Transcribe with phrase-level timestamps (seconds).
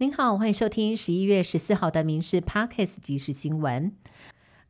[0.00, 3.92] 您好，欢迎收听十一月十四号的《民事 Parkes 即时新闻》。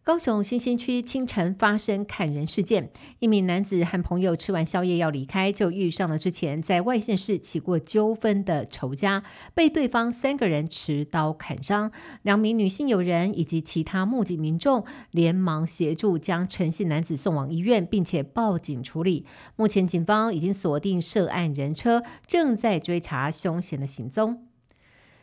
[0.03, 2.91] 高雄新兴区清晨发生砍人事件，
[3.21, 9.23] 一名男子和朋友吃完宵夜要离开，就遇上了之前在外县市起过纠纷的仇家，
[9.55, 11.93] 被对方三个人持刀砍伤。
[12.23, 19.25] 两名女性友人以及其他目击民众连忙协助将陈姓男子送往医院，并且报警处理。
[19.55, 24.50] 目前警方已经锁定涉案人车，正在追查凶嫌的行踪。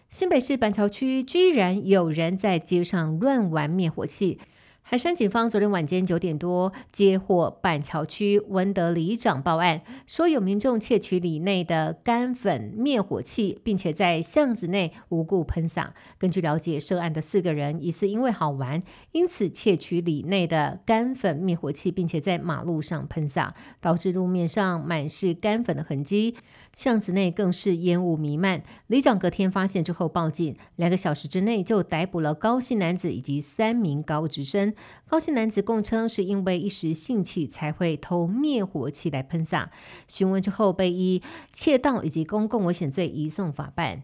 [0.09, 4.39] 新北市板桥区居然有人在街上乱玩灭火器。
[4.89, 15.93] 海山警方昨天晚间九点多接获板桥区文德里长报案，说有民众窃取里内的干粉灭火器，并且在巷子内无故喷洒。
[16.17, 26.37] 根据了解，涉案的四个人疑似因为好玩，因此窃取里内的干粉灭火器，并且在马路上喷洒，导致路面上满是干粉的痕迹。
[26.73, 28.63] 巷子内更是烟雾弥漫。
[28.85, 34.73] 里长隔天发现之后报警，两个小时之内就逮捕了高姓男子以及三名高职生。
[35.07, 39.71] 高姓男子供称是因为一时兴起才会偷灭火器来喷洒。
[40.07, 44.03] 询问之后被依窃盗以及公共危险罪移送法办。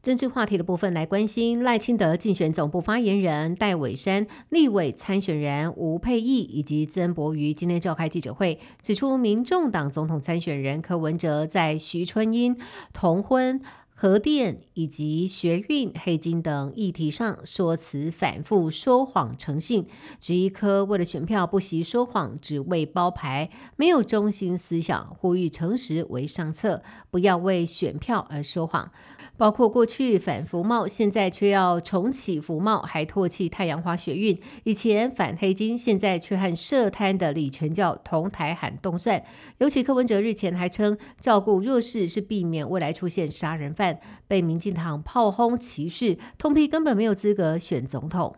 [0.00, 12.56] 政治话题的部分来关心赖清德竞选总部发言人戴伟山、立委参选人吴佩义以及曾博瑜今天召开记者会，指出民众党总统参选人柯文哲在徐春英
[12.92, 13.60] 同婚、
[14.00, 19.88] 核电以及学运、黑金等议题上说辞反复、说谎成性，
[20.20, 28.92] 质疑科为了选票不惜说谎，只为包牌，没有中心思想，呼吁诚实为上策，不要为选票而说谎。
[29.36, 39.22] 包括过去反服贸，现在却要重启服贸，还唾弃太阳花学运；以前反黑金，现在却和涉贪的李全教同台喊动算。
[39.58, 43.87] 尤其柯文哲日前还称，照顾弱势是避免未来出现杀人犯，
[44.26, 48.34] 被民进党炮轰歧视，通批根本没有资格选总统。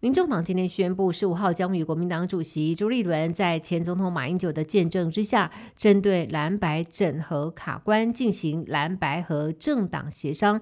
[0.00, 10.60] 民众党今天宣布，十五号将与国民党主席朱立伦在前总统马英九的见证之下，针对蓝白整合卡关进行蓝白和政党协商。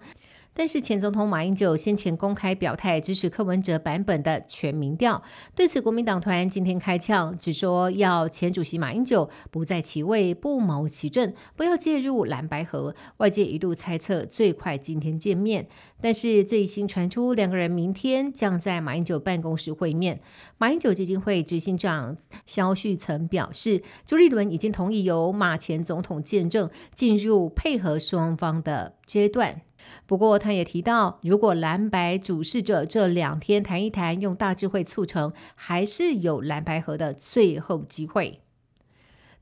[0.55, 5.23] 但是前总统马英九先前公开表态支持柯文哲版本的全民调，
[5.55, 12.95] 对此国民党团今天开枪，只说要前主席马英九不在其位不谋其政，不要介入蓝白河。
[13.17, 15.67] 外界一度猜测最快今天见面，
[16.01, 20.21] 但是最新传出两个人明天将在马英九办公室会面。
[20.59, 29.63] 马英九基金会执行长肖旭曾表示，朱立伦已经同意由马前总统见证，进入配合双方的阶段。
[30.07, 38.41] 不过，他也提到，如果蓝白主事者这两天谈一谈，用大智慧促成，还是有蓝白合的最后机会。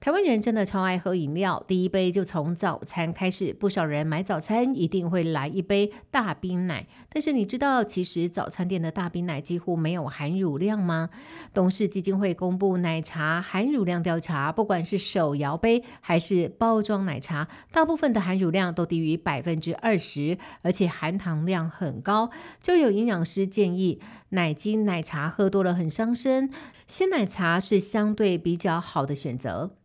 [0.00, 3.52] 台湾人真的超爱喝饮料，第一杯就从早餐开始。
[3.52, 11.10] 不少人买早餐一定会来一杯大冰奶，但是你知道，其实早餐店的大冰奶几乎没有含乳量吗？
[11.52, 22.30] 董事基金会公布奶茶含乳量调查，不管是手摇杯还是包装奶茶，大部分的含乳量都低于百分之二十，而且含糖量很高。
[22.62, 24.00] 就有营养师建议，
[24.30, 26.50] 奶精奶茶喝多了很伤身，
[26.86, 29.76] 鲜奶茶是相对比较好的选择。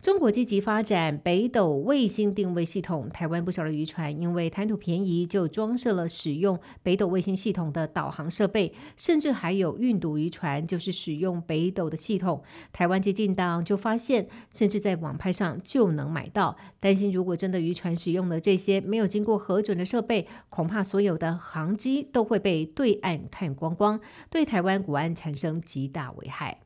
[0.00, 12.44] 中国积极发展北斗卫星定位系统，台湾不少的渔船因为贪图便宜，就装设了使用北斗卫星系统的导航设备，甚至还有运毒渔船就是使用北斗的系统。
[12.72, 16.56] 台湾接近党就发现，甚至在网拍上就能买到。
[16.78, 26.60] 担心如果真的渔船使用了这些没有经过核准的设备，恐怕所有的航机都会被对岸看光光，对台湾国安产生极大危害。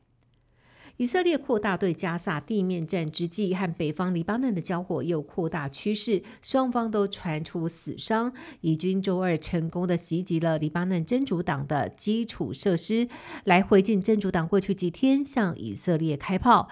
[0.97, 8.31] 以色列扩大对加萨地面战之际，和北方黎巴嫩的交火又扩大趋势，双方都传出死伤。
[8.61, 13.07] 以军周二成功的袭击了黎巴嫩真主党的基础设施，
[13.43, 16.69] 来回敬真主党过去几天向以色列开炮。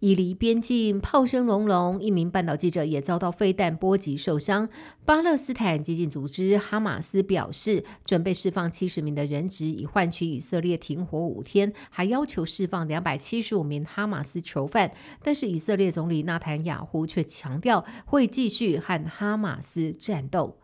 [0.00, 4.68] 以离边境炮声隆隆，一名半岛记者也遭到飞弹波及受伤。
[5.04, 14.90] 巴勒斯坦激进组织哈马斯表示，准备释放七十名的人质，以换取以色列停火五天，还要求释放两百七十五名哈马斯囚犯。
[15.22, 20.56] 但是以色列总理纳坦雅胡却强调会继续和哈马斯战斗。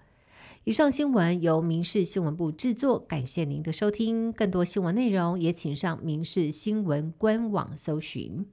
[0.64, 4.32] 以上新闻由民事新闻部制作，感谢您的收听。
[4.32, 8.46] 更多新闻内容也请上民事新闻官网搜寻。